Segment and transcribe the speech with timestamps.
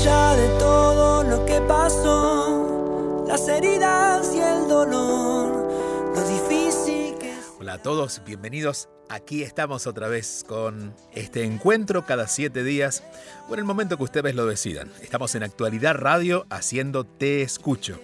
[0.00, 5.70] De todo lo que pasó, las heridas y el dolor,
[6.14, 7.34] lo difícil que.
[7.58, 8.88] Hola a todos, bienvenidos.
[9.10, 13.04] Aquí estamos otra vez con este encuentro cada siete días
[13.50, 14.90] o el momento que ustedes lo decidan.
[15.02, 18.00] Estamos en Actualidad Radio haciendo Te Escucho.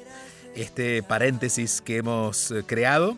[0.55, 3.17] Este paréntesis que hemos eh, creado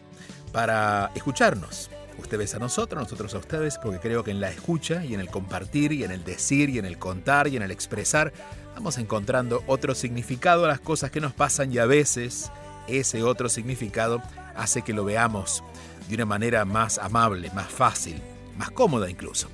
[0.52, 1.90] para escucharnos.
[2.18, 5.28] Ustedes a nosotros, nosotros a ustedes, porque creo que en la escucha y en el
[5.28, 8.32] compartir y en el decir y en el contar y en el expresar
[8.78, 12.52] vamos encontrando otro significado a las cosas que nos pasan y a veces
[12.86, 14.22] ese otro significado
[14.54, 15.64] hace que lo veamos
[16.08, 18.22] de una manera más amable, más fácil,
[18.56, 19.48] más cómoda incluso.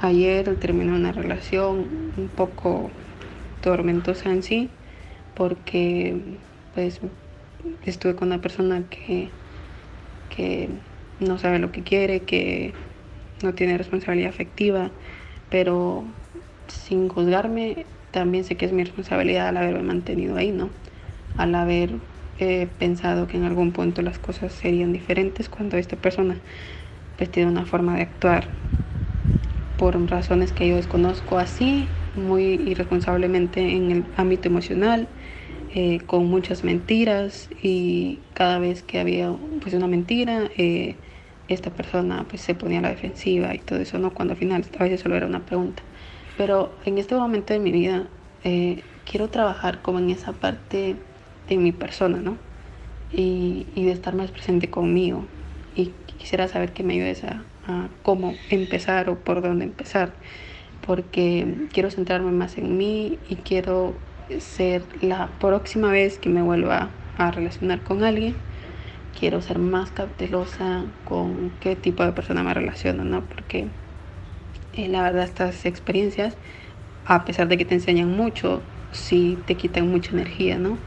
[0.00, 2.90] Ayer terminé una relación un poco
[3.62, 4.68] tormentosa en sí
[5.36, 6.16] porque
[6.74, 7.00] pues
[7.84, 9.28] estuve con una persona que,
[10.34, 10.68] que
[11.20, 12.72] no sabe lo que quiere, que
[13.44, 14.90] no tiene responsabilidad afectiva,
[15.50, 16.02] pero
[16.66, 20.68] sin juzgarme también sé que es mi responsabilidad al haberme mantenido ahí, ¿no?
[21.36, 21.90] Al haber
[22.40, 26.38] eh, pensado que en algún punto las cosas serían diferentes cuando esta persona
[27.16, 28.48] pues tiene una forma de actuar
[29.76, 35.08] por razones que yo desconozco así, muy irresponsablemente en el ámbito emocional,
[35.74, 40.96] eh, con muchas mentiras y cada vez que había pues una mentira, eh,
[41.48, 44.14] esta persona pues se ponía a la defensiva y todo eso, ¿no?
[44.14, 45.82] Cuando al final a veces solo era una pregunta.
[46.36, 48.08] Pero en este momento de mi vida
[48.42, 50.96] eh, quiero trabajar como en esa parte
[51.46, 52.38] de mi persona, ¿no?
[53.10, 55.28] Y, y de estar más presente conmigo.
[55.74, 55.86] Y
[56.18, 60.12] quisiera saber que me ayudes a, a cómo empezar o por dónde empezar.
[60.86, 63.94] Porque quiero centrarme más en mí y quiero
[64.38, 68.34] ser la próxima vez que me vuelva a relacionar con alguien,
[69.18, 73.22] quiero ser más cautelosa con qué tipo de persona me relaciono, ¿no?
[73.22, 73.68] Porque
[74.72, 76.36] eh, la verdad estas experiencias,
[77.06, 80.78] a pesar de que te enseñan mucho, sí te quitan mucha energía, ¿no?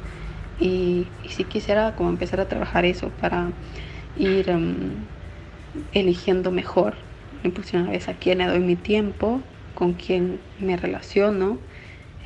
[0.60, 3.52] Y, y sí quisiera como empezar a trabajar eso para
[4.18, 5.10] ir um,
[5.92, 7.08] eligiendo mejor,
[7.44, 11.66] en próxima vez a quién le doy mi tiempo, con quién me relaciono,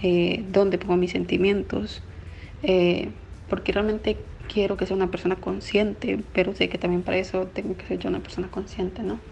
[0.02, 2.08] eh, dónde pongo mis sentimientos,
[2.62, 3.16] eh,
[3.48, 7.78] porque realmente quiero que sea una persona consciente, pero sé que también para eso tengo
[7.78, 9.26] que ser yo una persona consciente, ¿no?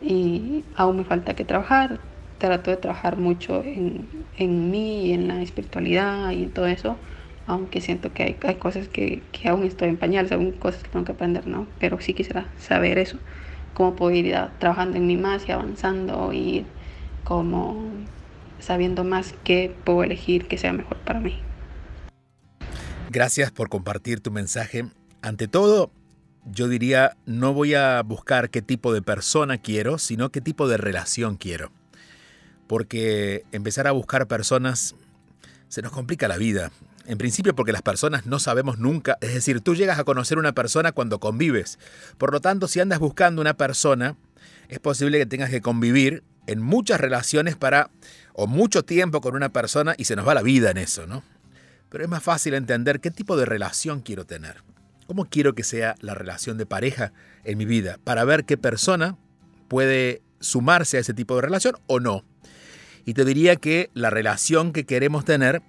[0.00, 2.02] Y aún me falta que trabajar,
[2.38, 7.02] trato de trabajar mucho en, en mí y en la espiritualidad y en todo eso,
[7.46, 10.90] aunque siento que hay, hay cosas que, que, aún estoy en pañales, aún cosas que
[10.90, 11.66] tengo que aprender, ¿no?
[11.78, 13.18] Pero sí quisiera saber eso,
[13.74, 16.64] cómo puedo ir trabajando en mí más y avanzando y
[17.24, 17.90] como
[18.58, 21.38] sabiendo más qué puedo elegir que sea mejor para mí.
[23.10, 24.86] Gracias por compartir tu mensaje.
[25.20, 25.90] Ante todo,
[26.44, 30.76] yo diría, no voy a buscar qué tipo de persona quiero, sino qué tipo de
[30.76, 31.70] relación quiero.
[32.66, 34.94] Porque empezar a buscar personas
[35.68, 36.70] se nos complica la vida.
[37.06, 40.52] En principio porque las personas no sabemos nunca, es decir, tú llegas a conocer una
[40.52, 41.78] persona cuando convives.
[42.16, 44.16] Por lo tanto, si andas buscando una persona,
[44.68, 47.90] es posible que tengas que convivir en muchas relaciones para
[48.34, 51.22] o mucho tiempo con una persona y se nos va la vida en eso, ¿no?
[51.90, 54.62] Pero es más fácil entender qué tipo de relación quiero tener.
[55.06, 57.12] ¿Cómo quiero que sea la relación de pareja
[57.44, 57.98] en mi vida?
[58.02, 59.18] Para ver qué persona
[59.68, 62.24] puede sumarse a ese tipo de relación o no.
[63.04, 65.60] Y te diría que la relación que queremos tener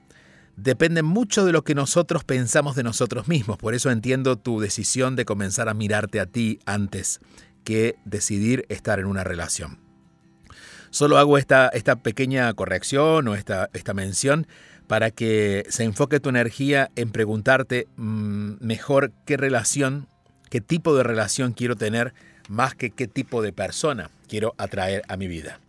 [0.56, 3.58] depende mucho de lo que nosotros pensamos de nosotros mismos.
[3.58, 7.20] Por eso entiendo tu decisión de comenzar a mirarte a ti antes
[7.64, 9.80] que decidir estar en una relación.
[10.90, 14.48] Solo hago esta, esta pequeña corrección o esta, esta mención
[14.88, 20.08] para que se enfoque tu energía en preguntarte mm, mejor qué relación,
[20.50, 22.14] qué tipo de relación quiero tener,
[22.48, 25.60] más que qué tipo de persona quiero atraer a mi vida.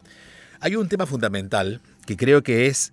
[0.61, 2.93] Hay un tema fundamental que creo que es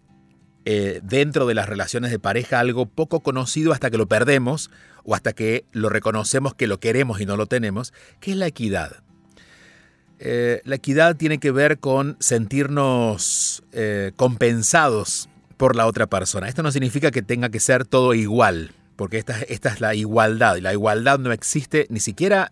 [0.66, 4.70] eh, dentro de las relaciones de pareja algo poco conocido hasta que lo perdemos
[5.04, 8.48] o hasta que lo reconocemos que lo queremos y no lo tenemos, que es la
[8.48, 9.02] equidad.
[10.20, 16.48] Eh, la equidad tiene que ver con sentirnos eh, compensados por la otra persona.
[16.48, 20.58] Esto no significa que tenga que ser todo igual, porque esta, esta es la igualdad.
[20.58, 22.52] Y la igualdad no existe ni siquiera,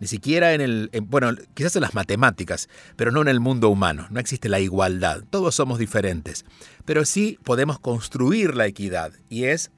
[0.00, 0.90] ni siquiera en el.
[1.02, 4.06] bueno, quizás en las matemáticas, pero no en el mundo humano.
[4.10, 5.22] No existe la igualdad.
[5.30, 6.44] Todos somos diferentes.
[6.84, 9.12] Pero sí podemos construir la equidad.
[9.28, 9.70] Y es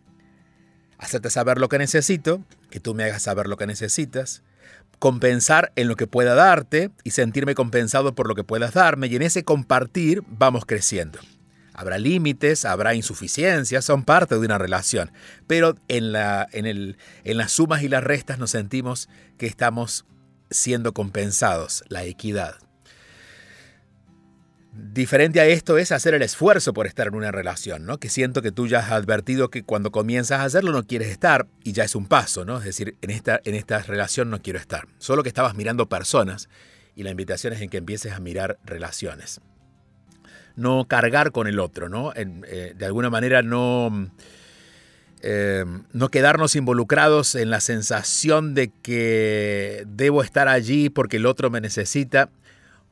[0.98, 4.42] hacerte saber lo que necesito, que tú me hagas saber lo que necesitas,
[4.98, 9.06] compensar en lo que pueda darte y sentirme compensado por lo que puedas darme.
[9.06, 11.18] Y en ese compartir vamos creciendo.
[11.80, 15.12] Habrá límites, habrá insuficiencias, son parte de una relación,
[15.46, 20.04] pero en, la, en, el, en las sumas y las restas nos sentimos que estamos
[20.50, 22.56] siendo compensados, la equidad.
[24.74, 27.96] Diferente a esto es hacer el esfuerzo por estar en una relación, ¿no?
[27.96, 31.46] Que siento que tú ya has advertido que cuando comienzas a hacerlo no quieres estar
[31.64, 32.58] y ya es un paso, ¿no?
[32.58, 34.86] Es decir, en esta, en esta relación no quiero estar.
[34.98, 36.50] Solo que estabas mirando personas
[36.94, 39.40] y la invitación es en que empieces a mirar relaciones
[40.60, 42.12] no cargar con el otro, ¿no?
[42.14, 44.10] Eh, de alguna manera no,
[45.22, 51.50] eh, no quedarnos involucrados en la sensación de que debo estar allí porque el otro
[51.50, 52.30] me necesita,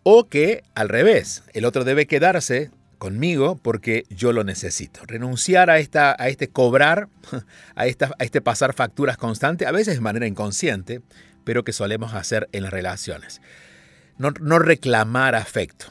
[0.03, 5.03] o que al revés, el otro debe quedarse conmigo porque yo lo necesito.
[5.07, 7.09] Renunciar a, esta, a este cobrar,
[7.75, 11.03] a, esta, a este pasar facturas constante, a veces de manera inconsciente,
[11.45, 13.41] pero que solemos hacer en las relaciones.
[14.19, 15.87] No reclamar afecto.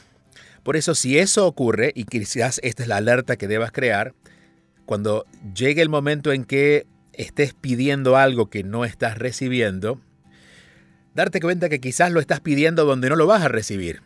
[0.67, 4.13] Por eso si eso ocurre, y quizás esta es la alerta que debas crear,
[4.85, 5.25] cuando
[5.55, 10.01] llegue el momento en que estés pidiendo algo que no estás recibiendo,
[11.15, 14.01] darte cuenta que quizás lo estás pidiendo donde no lo vas a recibir.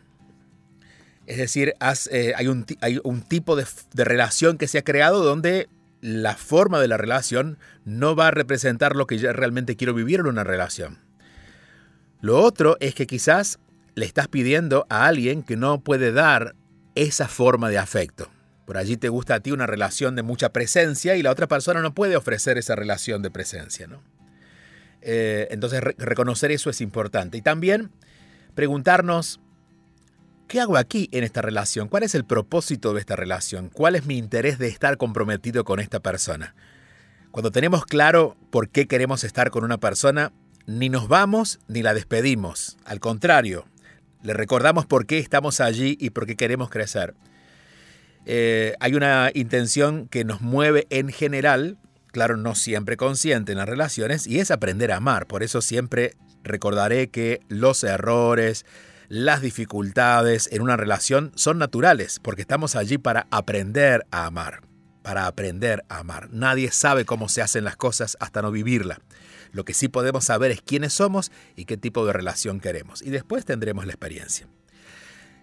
[1.26, 1.74] Es decir,
[2.12, 5.68] eh, hay, un, tipo de, de relación que se ha creado donde
[6.00, 10.20] la forma de la relación no va a representar lo que yo realmente quiero vivir
[10.20, 11.00] en una relación.
[12.20, 13.58] Lo otro es que quizás
[13.94, 16.54] le estás pidiendo a alguien que no puede dar
[16.94, 18.30] esa forma de afecto.
[18.66, 21.80] Por allí te gusta a ti una relación de mucha presencia y la otra persona
[21.80, 23.86] no puede ofrecer esa relación de presencia.
[23.86, 24.02] ¿no?
[25.02, 27.36] Eh, entonces reconocer eso es importante.
[27.36, 27.90] Y también
[28.54, 29.40] preguntarnos,
[30.48, 31.88] ¿qué hago aquí en esta relación?
[31.88, 33.68] ¿Cuál es el propósito de esta relación?
[33.68, 36.54] ¿Cuál es mi interés de estar comprometido con esta persona?
[37.30, 40.32] Cuando tenemos claro por qué queremos estar con una persona,
[40.66, 42.76] ni nos vamos ni la despedimos.
[42.84, 43.64] Al contrario,
[44.22, 47.14] le recordamos por qué estamos allí y por qué queremos crecer.
[48.24, 51.78] Eh, hay una intención que nos mueve en general,
[52.08, 55.26] claro, no siempre consciente en las relaciones, y es aprender a amar.
[55.26, 56.14] Por eso siempre
[56.44, 58.64] recordaré que los errores,
[59.08, 64.62] las dificultades en una relación son naturales, porque estamos allí para aprender a amar,
[65.02, 66.28] para aprender a amar.
[66.30, 69.00] Nadie sabe cómo se hacen las cosas hasta no vivirla.
[69.52, 73.02] Lo que sí podemos saber es quiénes somos y qué tipo de relación queremos.
[73.02, 74.48] Y después tendremos la experiencia.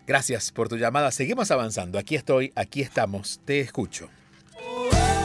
[0.07, 1.11] Gracias por tu llamada.
[1.11, 1.99] Seguimos avanzando.
[1.99, 3.41] Aquí estoy, aquí estamos.
[3.45, 4.09] Te escucho.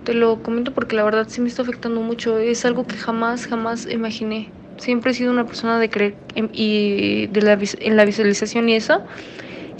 [0.04, 3.48] Te lo comento porque la verdad sí me está afectando mucho, es algo que jamás,
[3.48, 4.52] jamás imaginé.
[4.78, 8.76] Siempre he sido una persona de creer en, y de la, en la visualización y
[8.76, 9.02] eso.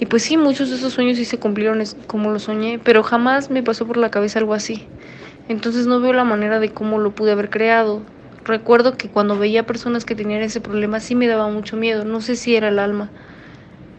[0.00, 3.50] Y pues sí, muchos de esos sueños sí se cumplieron como lo soñé, pero jamás
[3.50, 4.82] me pasó por la cabeza algo así.
[5.48, 8.02] Entonces no veo la manera de cómo lo pude haber creado.
[8.44, 12.04] Recuerdo que cuando veía personas que tenían ese problema sí me daba mucho miedo.
[12.04, 13.10] No sé si era el alma,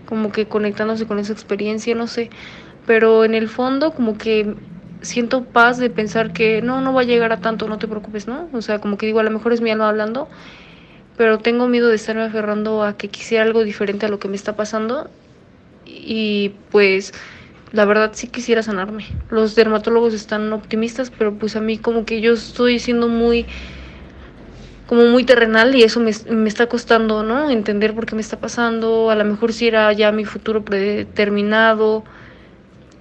[0.05, 2.29] como que conectándose con esa experiencia, no sé.
[2.87, 4.55] Pero en el fondo como que
[5.01, 8.27] siento paz de pensar que no, no va a llegar a tanto, no te preocupes,
[8.27, 8.49] ¿no?
[8.53, 10.27] O sea, como que digo, a lo mejor es mi alma hablando,
[11.17, 14.35] pero tengo miedo de estarme aferrando a que quisiera algo diferente a lo que me
[14.35, 15.09] está pasando.
[15.85, 17.13] Y pues
[17.71, 19.05] la verdad sí quisiera sanarme.
[19.29, 23.45] Los dermatólogos están optimistas, pero pues a mí como que yo estoy siendo muy
[24.87, 27.49] como muy terrenal y eso me, me, está costando, ¿no?
[27.49, 32.05] Entender por qué me está pasando, a lo mejor si era ya mi futuro predeterminado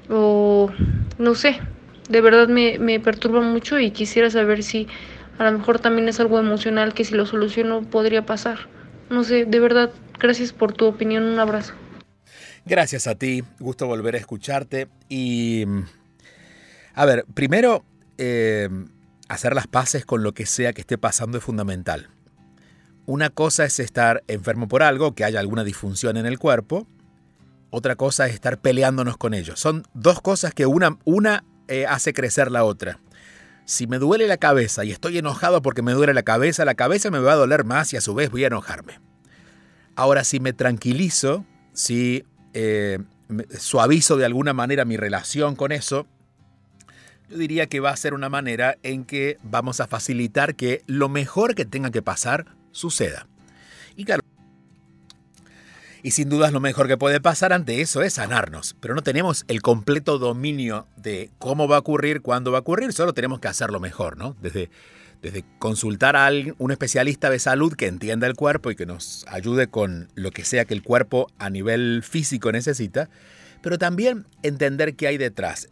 [0.08, 0.70] o
[1.18, 1.60] no sé,
[2.08, 4.86] de verdad me, me perturba mucho y quisiera saber si
[5.38, 8.68] a lo mejor también es algo emocional que si lo soluciono podría pasar.
[9.10, 11.74] No sé, de verdad, gracias por tu opinión, un abrazo.
[12.64, 14.88] Gracias a ti, gusto volver a escucharte.
[15.08, 15.64] Y,
[16.94, 17.84] a ver, primero,
[18.18, 18.68] eh,
[19.28, 22.08] hacer las paces con lo que sea que esté pasando es fundamental.
[23.04, 26.88] Una cosa es estar enfermo por algo, que haya alguna disfunción en el cuerpo.
[27.76, 29.60] Otra cosa es estar peleándonos con ellos.
[29.60, 33.00] Son dos cosas que una, una eh, hace crecer la otra.
[33.66, 37.10] Si me duele la cabeza y estoy enojado porque me duele la cabeza, la cabeza
[37.10, 38.98] me va a doler más y a su vez voy a enojarme.
[39.94, 42.98] Ahora, si me tranquilizo, si eh,
[43.58, 46.06] suavizo de alguna manera mi relación con eso,
[47.28, 51.10] yo diría que va a ser una manera en que vamos a facilitar que lo
[51.10, 53.26] mejor que tenga que pasar suceda.
[56.02, 59.44] Y sin dudas lo mejor que puede pasar ante eso es sanarnos, pero no tenemos
[59.48, 63.48] el completo dominio de cómo va a ocurrir, cuándo va a ocurrir, solo tenemos que
[63.48, 64.36] hacerlo mejor, ¿no?
[64.40, 64.70] Desde
[65.22, 69.68] desde consultar a un especialista de salud que entienda el cuerpo y que nos ayude
[69.68, 73.08] con lo que sea que el cuerpo a nivel físico necesita,
[73.62, 75.68] pero también entender qué hay detrás.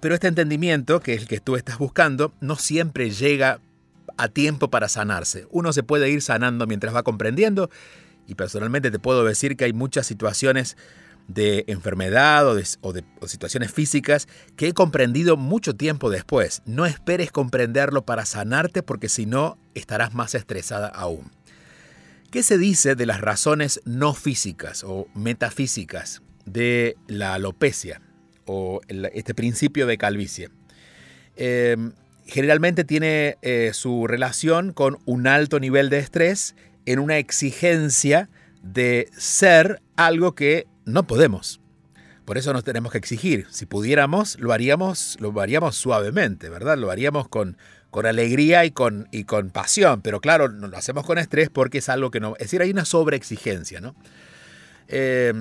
[0.00, 3.60] pero este entendimiento, que es el que tú estás buscando, no siempre llega
[4.16, 5.46] a tiempo para sanarse.
[5.50, 7.70] Uno se puede ir sanando mientras va comprendiendo
[8.26, 10.76] y personalmente te puedo decir que hay muchas situaciones
[11.28, 16.62] de enfermedad o de, situaciones físicas que he comprendido mucho tiempo después.
[16.66, 21.30] No esperes comprenderlo para sanarte porque si no estarás más estresada aún.
[22.30, 28.02] ¿Qué se dice de las razones no físicas o metafísicas de la alopecia
[28.44, 30.50] o este principio de calvicie?
[31.36, 31.92] Em,
[32.26, 36.54] generalmente tiene eh, su relación con un alto nivel de estrés
[36.86, 38.28] en una exigencia
[38.62, 41.60] de ser algo que no podemos.
[42.24, 43.46] Por eso nos tenemos que exigir.
[43.50, 46.78] Si pudiéramos, lo haríamos, lo haríamos suavemente, ¿verdad?
[46.78, 47.58] Lo haríamos con,
[47.90, 50.00] con alegría y con, y con pasión.
[50.00, 52.34] Pero claro, no lo hacemos con estrés porque es algo que no.
[52.36, 53.94] Es decir, hay una sobreexigencia, ¿no?
[54.88, 55.34] Eh,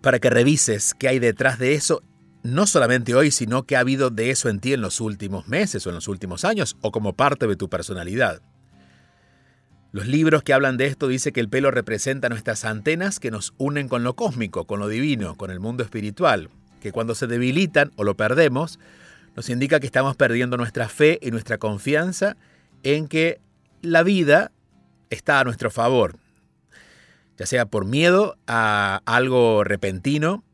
[0.00, 2.02] para que revises qué hay detrás de eso,
[2.44, 5.84] no solamente hoy, sino qué ha habido de eso en ti en los últimos meses
[5.86, 8.40] o en los últimos años, o como parte de tu personalidad.
[9.90, 13.54] Los libros que hablan de esto dicen que el pelo representa nuestras antenas que nos
[13.56, 17.92] unen con lo cósmico, con lo divino, con el mundo espiritual, que cuando se debilitan
[17.96, 18.78] o lo perdemos,
[19.34, 22.36] nos indica que estamos perdiendo nuestra fe y nuestra confianza
[22.82, 23.40] en que
[23.80, 24.52] la vida
[25.08, 26.16] está a nuestro favor,
[27.38, 30.44] ya sea por miedo a algo repentino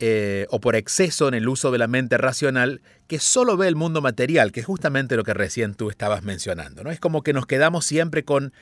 [0.00, 3.76] eh, o por exceso en el uso de la mente racional que solo ve el
[3.76, 6.82] mundo material, que es justamente lo que recién tú estabas mencionando.
[6.82, 6.90] ¿no?
[6.90, 8.52] Es como que nos quedamos siempre con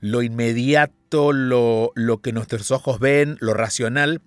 [0.00, 4.20] lo inmediato, lo, lo que nuestros ojos ven, lo racional,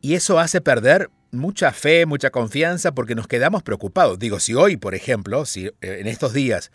[0.00, 4.18] y eso hace perder mucha fe, mucha confianza, porque nos quedamos preocupados.
[4.18, 6.70] Digo, si hoy, por ejemplo, si eh, en estos días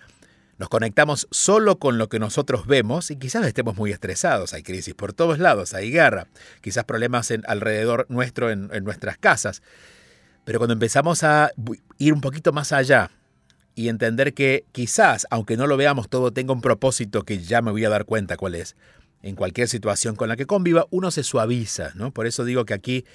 [0.57, 4.93] nos conectamos solo con lo que nosotros vemos y quizás estemos muy estresados, hay crisis
[4.93, 6.27] por todos lados, hay guerra,
[6.61, 9.63] quizás problemas en, alrededor nuestro en, en nuestras casas,
[10.45, 11.51] pero cuando empezamos a
[11.97, 13.09] ir un poquito más allá,
[13.75, 17.71] y entender que quizás, aunque no lo veamos todo, tenga un propósito que ya me
[17.71, 18.75] voy a dar cuenta cuál es.
[19.21, 22.11] En cualquier situación con la que conviva, uno se suaviza, ¿no?
[22.11, 23.05] Por eso digo que aquí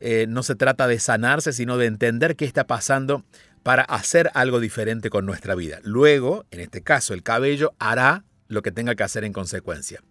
[0.00, 3.24] eh, no se trata de sanarse, sino de entender qué está pasando
[3.62, 5.78] para hacer algo diferente con nuestra vida.
[5.84, 10.02] Luego, en este caso, el cabello hará lo que tenga que hacer en consecuencia.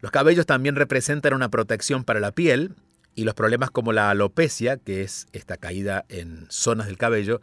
[0.00, 2.74] Los cabellos también representan una protección para la piel
[3.14, 7.42] Y los problemas como la alopecia, que es esta caída en zonas del cabello,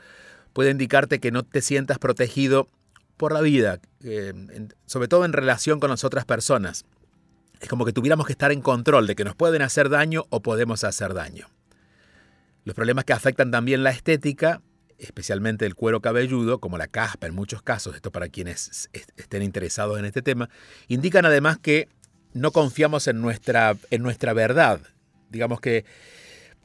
[0.60, 2.68] puede indicarte que no te sientas protegido
[3.16, 4.34] por la vida, eh,
[4.88, 6.84] sobre todo en relación con las otras personas.
[7.62, 10.42] Es como que tuviéramos que estar en control de que nos pueden hacer daño o
[10.42, 11.48] podemos hacer daño.
[12.66, 14.62] Los problemas que afectan también la estética,
[14.98, 19.98] especialmente el cuero cabelludo, como la caspa en muchos casos, esto para quienes estén interesados
[19.98, 20.50] en este tema,
[20.90, 21.88] indican además que
[22.34, 24.82] no confiamos en nuestra, en nuestra verdad.
[25.30, 25.86] Digamos que,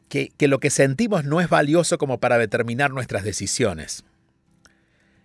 [0.09, 4.05] que, que lo que sentimos no es valioso como para determinar nuestras decisiones.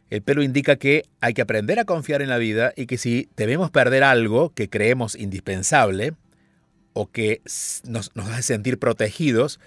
[0.09, 3.29] El pelo indica que hay que aprender a confiar en la vida y que si
[3.37, 6.13] debemos perder algo que creemos indispensable
[6.93, 7.41] o que
[7.83, 9.59] nos, nos hace sentir protegidos,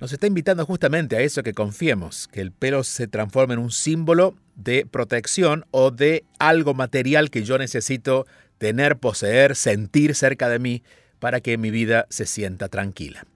[0.00, 3.72] nos está invitando justamente a eso que confiemos, que el pelo se transforme en un
[3.72, 8.26] símbolo de protección o de algo material que yo necesito
[8.58, 10.82] tener, poseer, sentir cerca de mí
[11.18, 13.26] para que mi vida se sienta tranquila.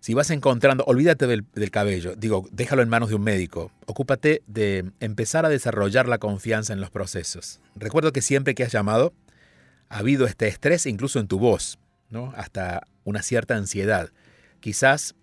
[0.00, 3.72] Si vas encontrando, olvídate del, cabello, digo, déjalo en manos de un médico.
[3.86, 7.60] Ocúpate de empezar a desarrollar la confianza en los procesos.
[7.74, 9.12] Recuerdo que siempre que has llamado,
[9.88, 11.78] ha habido este estrés incluso en tu voz,
[12.10, 12.32] ¿no?
[12.36, 14.10] hasta una cierta ansiedad.
[14.60, 15.16] Quizás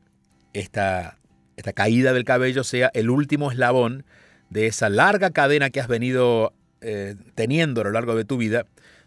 [0.52, 1.20] esta,
[1.56, 4.06] esta caída del cabello sea el último eslabón
[4.50, 8.66] de esa larga cadena que has venido eh, teniendo a lo largo de tu vida,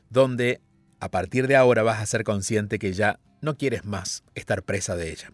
[0.08, 0.62] donde
[0.98, 4.96] a partir de ahora vas a ser consciente que ya no quieres más estar presa
[4.96, 5.30] de ella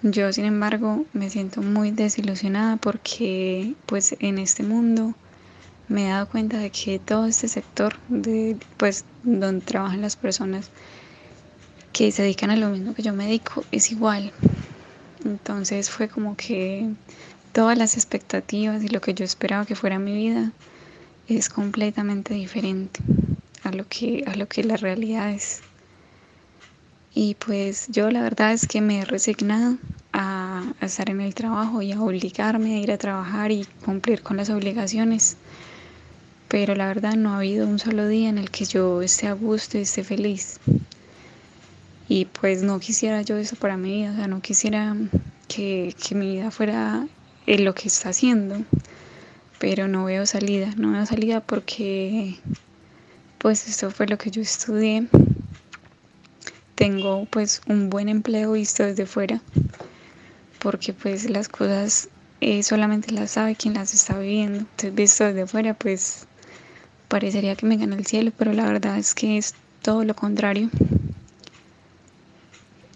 [0.02, 5.14] Yo, sin embargo, me siento muy desilusionada porque pues en este mundo
[5.88, 10.70] me he dado cuenta de que todo este sector de pues donde trabajan las personas
[11.98, 14.30] que se dedican a lo mismo que yo me dedico es igual.
[15.24, 16.88] Entonces fue como que
[17.52, 20.52] todas las expectativas y lo que yo esperaba que fuera mi vida
[21.26, 23.00] es completamente diferente
[23.64, 25.62] a lo que, a lo que la realidad es.
[27.12, 29.76] Y pues yo la verdad es que me he resignado
[30.12, 34.22] a, a, estar en el trabajo y a obligarme a ir a trabajar y cumplir
[34.22, 35.36] con las obligaciones.
[36.46, 39.32] Pero la verdad no ha habido un solo día en el que yo esté a
[39.32, 40.60] gusto y esté feliz.
[42.08, 44.96] Y pues no quisiera yo eso para mi vida, o sea, no quisiera
[45.46, 47.06] que, que mi vida fuera
[47.46, 48.64] en lo que está haciendo,
[49.58, 52.36] pero no veo salida, no veo salida porque
[53.38, 55.06] pues esto fue lo que yo estudié.
[56.74, 59.42] Tengo pues un buen empleo visto desde fuera,
[60.60, 62.08] porque pues las cosas
[62.40, 64.60] eh, solamente las sabe quien las está viviendo.
[64.60, 66.26] Entonces visto desde fuera pues
[67.08, 70.70] parecería que me gana el cielo, pero la verdad es que es todo lo contrario.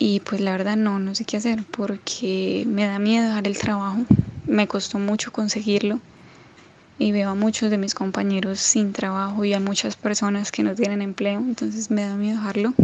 [0.05, 3.57] Y pues la verdad no, no sé qué hacer porque me da miedo dejar el
[3.57, 3.99] trabajo.
[4.49, 6.01] Me costó mucho conseguirlo
[6.99, 10.75] y veo a muchos de mis compañeros sin trabajo y a muchas personas que no
[10.75, 12.75] tienen empleo, entonces me da miedo dejarlo.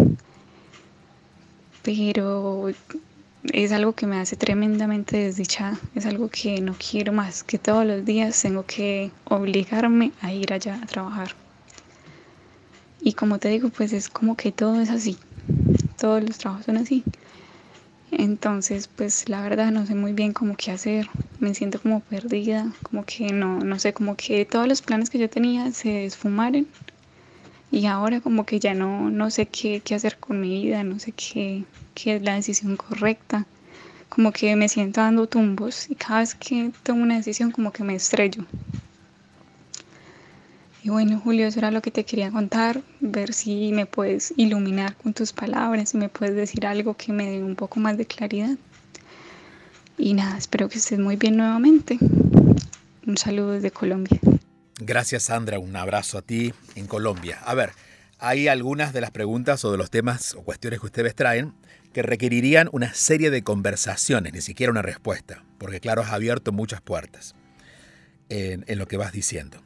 [1.83, 2.69] Pero
[3.53, 7.85] es algo que me hace tremendamente desdichada, es algo que no quiero más, que todos
[7.85, 11.35] los días tengo que obligarme a ir allá a trabajar.
[13.01, 15.19] Y como te digo, pues es como que todo es así,
[15.99, 17.05] todos los trabajos son así.
[18.11, 21.09] Entonces, pues la verdad no sé muy bien cómo qué hacer.
[21.39, 25.19] Me siento como perdida, como que no, no sé, como que todos los planes que
[25.19, 26.67] yo tenía se esfumaron
[27.71, 30.99] y ahora como que ya no, no sé qué, qué hacer con mi vida, no
[30.99, 33.47] sé qué, qué es la decisión correcta.
[34.09, 37.85] Como que me siento dando tumbos y cada vez que tomo una decisión como que
[37.85, 38.45] me estrello.
[40.83, 44.95] Y bueno, Julio, eso era lo que te quería contar, ver si me puedes iluminar
[44.97, 48.07] con tus palabras, si me puedes decir algo que me dé un poco más de
[48.07, 48.57] claridad.
[49.97, 51.99] Y nada, espero que estés muy bien nuevamente.
[53.07, 54.21] Un saludo desde Colombia.
[54.81, 57.41] Gracias Sandra, un abrazo a ti en Colombia.
[57.45, 57.73] A ver,
[58.21, 61.53] hay algunas de las preguntas o de los temas o cuestiones que ustedes traen
[61.93, 66.81] que requerirían una serie de conversaciones, ni siquiera una respuesta, porque claro, has abierto muchas
[66.81, 67.35] puertas
[68.29, 69.61] en, en lo que vas diciendo.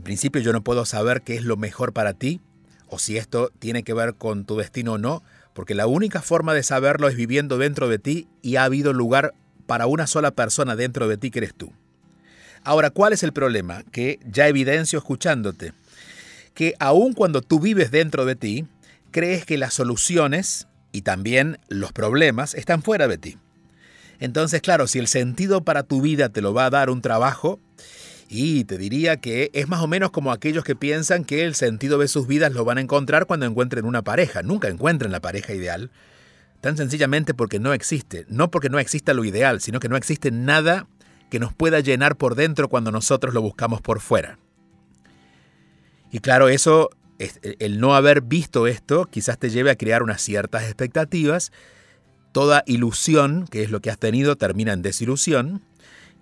[0.00, 2.40] En principio yo no puedo saber qué es lo mejor para ti
[2.88, 6.54] o si esto tiene que ver con tu destino o no, porque la única forma
[6.54, 9.34] de saberlo es viviendo dentro de ti y ha habido lugar
[9.66, 11.74] para una sola persona dentro de ti que eres tú.
[12.64, 13.82] Ahora, ¿cuál es el problema?
[13.92, 15.74] Que ya evidencio escuchándote,
[16.54, 18.64] que aun cuando tú vives dentro de ti,
[19.10, 23.36] crees que las soluciones y también los problemas están fuera de ti.
[24.18, 27.60] Entonces, claro, si el sentido para tu vida te lo va a dar un trabajo,
[28.32, 31.98] y te diría que es más o menos como aquellos que piensan que el sentido
[31.98, 34.44] de sus vidas lo van a encontrar cuando encuentren una pareja.
[34.44, 35.90] Nunca encuentren la pareja ideal.
[36.60, 38.26] Tan sencillamente porque no existe.
[38.28, 40.86] No porque no exista lo ideal, sino que no existe nada
[41.28, 44.38] que nos pueda llenar por dentro cuando nosotros lo buscamos por fuera.
[46.12, 50.62] Y claro, eso, el no haber visto esto, quizás te lleve a crear unas ciertas
[50.62, 51.50] expectativas.
[52.30, 55.62] Toda ilusión, que es lo que has tenido, termina en desilusión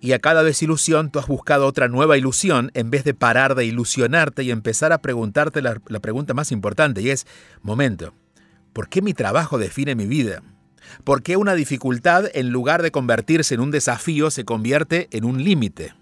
[0.01, 3.65] y a cada desilusión tú has buscado otra nueva ilusión en vez de parar de
[3.65, 7.27] ilusionarte y empezar a preguntarte la, pregunta más importante y es,
[7.61, 8.13] momento,
[8.73, 10.41] ¿por qué mi trabajo define mi vida?
[11.03, 15.43] ¿Por qué una dificultad en lugar de convertirse en un desafío se convierte en un
[15.43, 15.93] límite?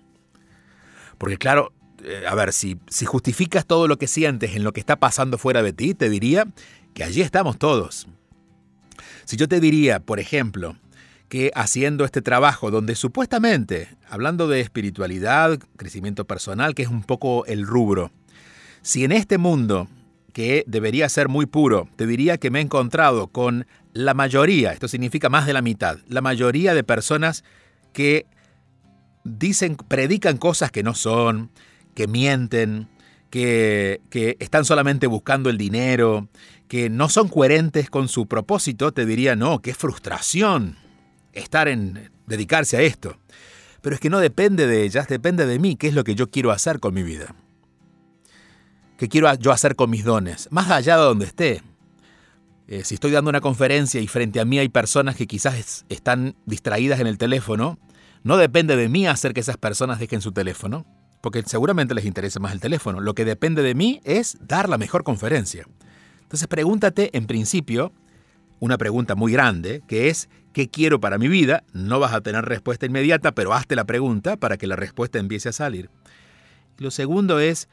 [1.18, 4.80] Porque claro, eh, a ver, si, si justificas todo lo que sientes en lo que
[4.80, 6.48] está pasando fuera de ti, te diría
[6.94, 8.08] que allí estamos todos.
[9.26, 10.78] Si yo te diría, por ejemplo,
[11.30, 17.46] que haciendo este trabajo donde supuestamente, hablando de espiritualidad, crecimiento personal, que es un poco
[17.46, 18.12] el rubro,
[18.82, 19.88] si en este mundo,
[20.32, 24.88] que debería ser muy puro, te diría que me he encontrado con la mayoría, esto
[24.88, 27.44] significa más de la mitad, la mayoría de personas
[27.92, 28.26] que
[29.24, 31.50] dicen, predican cosas que no son,
[31.94, 32.88] que mienten,
[33.30, 36.30] que, que están solamente buscando el dinero,
[36.70, 40.78] que no son coherentes con su propósito, te diría, no, qué frustración,
[41.39, 43.17] estar en dedicarse a esto.
[43.82, 46.30] Pero es que no depende de ellas, depende de mí, qué es lo que yo
[46.30, 47.36] quiero hacer con mi vida.
[48.97, 50.47] ¿Qué quiero yo hacer con mis dones?
[50.52, 51.62] Más allá de donde esté.
[52.67, 56.36] Eh, si estoy dando una conferencia y frente a mí hay personas que quizás están
[56.45, 57.80] distraídas en el teléfono,
[58.23, 60.86] no depende de mí hacer que esas personas dejen su teléfono,
[61.21, 63.00] porque seguramente les interesa más el teléfono.
[63.00, 65.65] Lo que depende de mí es dar la mejor conferencia.
[66.23, 67.93] Entonces pregúntate en principio
[68.60, 71.63] una pregunta muy grande, que es ¿qué quiero para mi vida?
[71.74, 75.50] No vas a tener respuesta inmediata, pero hazte la pregunta para que la respuesta empiece
[75.50, 75.89] a salir.
[76.78, 77.70] lo segundo es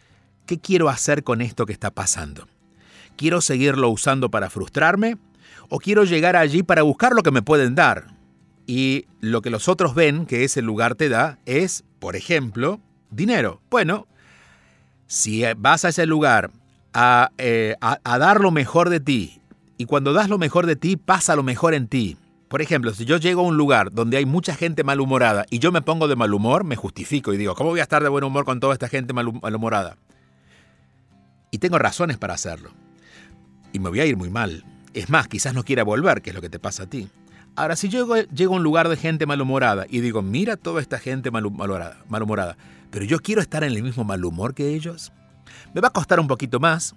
[0.46, 2.46] ¿qué quiero hacer con esto que está pasando?
[3.16, 5.16] ¿Quiero seguirlo usando para frustrarme?
[5.68, 8.14] ¿O quiero llegar allí para buscar lo que me pueden dar?
[8.66, 13.60] Y lo que los otros ven que ese lugar te da es, por ejemplo, dinero.
[13.70, 14.06] Bueno,
[15.06, 16.50] si vas a ese lugar
[16.92, 19.40] a, eh, a dar lo mejor de ti
[19.76, 22.16] y cuando das lo mejor de ti, pasa lo mejor en ti.
[22.48, 25.72] Por ejemplo, si yo llego a un lugar donde hay mucha gente malhumorada y yo
[25.72, 28.22] me pongo de mal humor, me justifico y digo, ¿cómo voy a estar de buen
[28.22, 29.96] humor con toda esta gente malhumorada?
[31.50, 32.70] Y tengo razones para hacerlo.
[33.72, 34.64] Y me voy a ir muy mal.
[34.92, 37.08] Es más, quizás no quiera volver, que es lo que te pasa a ti.
[37.56, 40.98] Ahora, si yo llego a un lugar de gente malhumorada y digo, mira toda esta
[40.98, 42.56] gente malhumorada, malhumorada,
[42.90, 45.12] pero yo quiero estar en el mismo mal humor que ellos,
[45.72, 46.94] me va a costar un poquito más,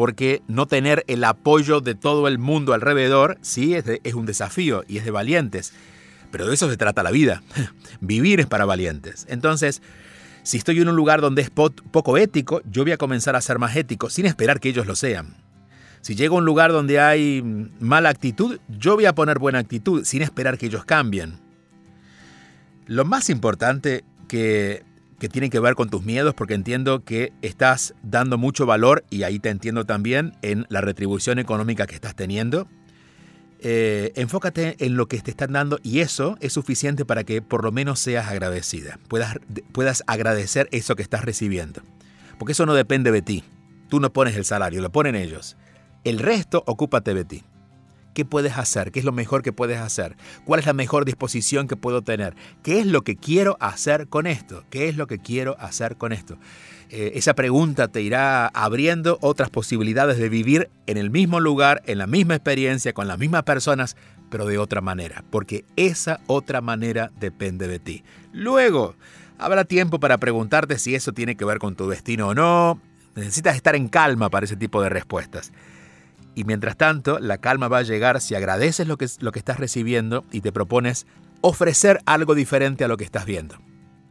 [0.00, 4.96] porque no tener el apoyo de todo el mundo alrededor, sí, es, un desafío y
[4.96, 5.74] es de valientes.
[6.30, 7.42] Pero de eso se trata la vida.
[8.00, 9.26] Vivir es para valientes.
[9.28, 9.82] Entonces,
[10.42, 13.58] si estoy en un lugar donde es poco ético, yo voy a comenzar a ser
[13.58, 15.36] más ético, sin esperar que ellos lo sean.
[16.00, 17.42] Si llego a un lugar donde hay
[17.78, 21.34] mala actitud, yo voy a poner buena actitud, sin esperar que ellos cambien.
[22.86, 24.82] Lo más importante que
[25.20, 29.22] que tienen que ver con tus miedos, porque entiendo que estás dando mucho valor, y
[29.22, 32.66] ahí te entiendo también, en la retribución económica que estás teniendo.
[33.62, 37.62] Eh, enfócate en lo que te están dando y eso es suficiente para que por
[37.62, 39.36] lo menos seas agradecida, puedas,
[39.72, 41.82] puedas agradecer eso que estás recibiendo.
[42.38, 43.44] Porque eso no depende de ti.
[43.90, 45.58] Tú no pones el salario, lo ponen ellos.
[46.04, 47.44] El resto, ocúpate de ti.
[48.14, 51.68] Qué puedes hacer, qué es lo mejor que puedes hacer, cuál es la mejor disposición
[51.68, 55.18] que puedo tener, qué es lo que quiero hacer con esto, qué es lo que
[55.18, 56.38] quiero hacer con esto.
[56.92, 61.98] Eh, esa pregunta te irá abriendo otras posibilidades de vivir en el mismo lugar, en
[61.98, 63.96] la misma experiencia, con las mismas personas,
[64.28, 68.02] pero de otra manera, porque esa otra manera depende de ti.
[68.32, 68.96] Luego,
[69.38, 72.80] habrá tiempo para preguntarte si eso tiene que ver con tu destino o no.
[73.14, 75.52] Necesitas estar en calma para ese tipo de respuestas.
[76.34, 79.58] Y mientras tanto, la calma va a llegar si agradeces lo que, lo que estás
[79.58, 81.06] recibiendo y te propones
[81.40, 83.56] ofrecer algo diferente a lo que estás viendo.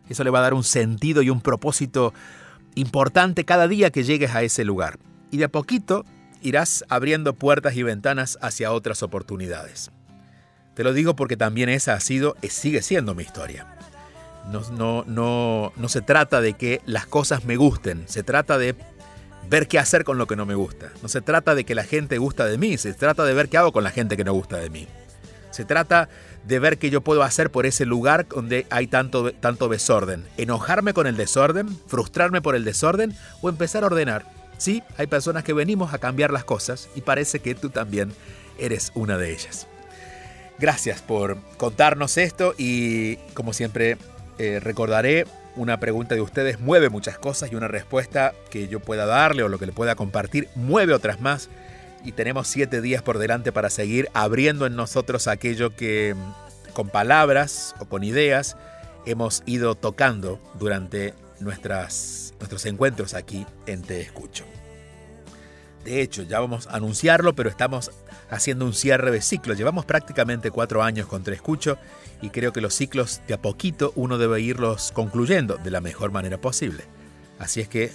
[0.09, 2.13] Eso le va a dar un sentido y un propósito
[2.75, 4.99] importante cada día que llegues a ese lugar.
[5.31, 6.05] Y de a poquito
[6.41, 9.91] irás abriendo puertas y ventanas hacia otras oportunidades.
[10.73, 13.67] Te lo digo porque también esa ha sido, sigue siendo mi historia.
[14.51, 18.75] No, no, no, no se trata de que las cosas me gusten, se trata de
[19.49, 20.91] ver qué hacer con lo que no me gusta.
[21.01, 23.57] No se trata de que la gente gusta de mí, se trata de ver qué
[23.57, 24.87] hago con la gente que no gusta de mí.
[25.51, 26.09] Se trata
[26.45, 30.25] de ver qué yo puedo hacer por ese lugar donde hay tanto, tanto desorden.
[30.37, 34.25] Enojarme con el desorden, frustrarme por el desorden o empezar a ordenar.
[34.57, 38.13] Sí, hay personas que venimos a cambiar las cosas y parece que tú también
[38.59, 39.67] eres una de ellas.
[40.59, 43.97] Gracias por contarnos esto y como siempre
[44.37, 45.25] eh, recordaré
[45.59, 49.49] una pregunta de ustedes mueve muchas cosas y una respuesta que yo pueda darle o
[49.49, 51.49] lo que le pueda compartir mueve otras más
[52.05, 56.87] y tenemos siete días por delante para seguir abriendo en nosotros aquello que mm, con
[56.87, 58.55] palabras o con ideas
[59.05, 64.45] hemos ido tocando durante nuestras, nuestros encuentros aquí en Te Escucho.
[65.83, 67.91] De hecho, ya vamos a anunciarlo, pero estamos
[68.29, 69.53] haciendo un cierre de ciclo.
[69.53, 71.77] Llevamos prácticamente cuatro años con Te Escucho
[72.21, 76.11] y creo que los ciclos de a poquito uno debe irlos concluyendo de la mejor
[76.11, 76.83] manera posible.
[77.39, 77.91] Así es que